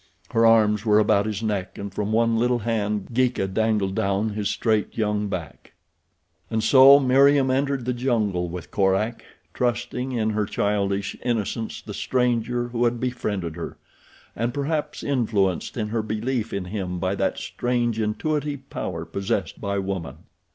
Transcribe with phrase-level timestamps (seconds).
[0.31, 4.49] Her arms were about his neck and from one little hand Geeka dangled down his
[4.49, 5.73] straight young back.
[6.49, 12.69] And so Meriem entered the jungle with Korak, trusting, in her childish innocence, the stranger
[12.69, 13.77] who had befriended her,
[14.35, 19.77] and perhaps influenced in her belief in him by that strange intuitive power possessed by
[19.77, 20.17] woman.